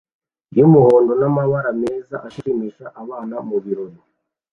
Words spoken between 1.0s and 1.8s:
namababa